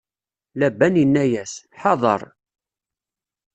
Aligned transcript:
Laban 0.59 0.95
inna-yas: 1.03 1.53
Ḥadeṛ! 1.79 2.21